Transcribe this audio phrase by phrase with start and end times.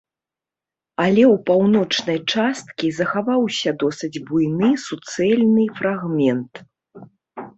[1.03, 6.53] Але ў паўночнай часткі захаваўся досыць буйны суцэльны фрагмент.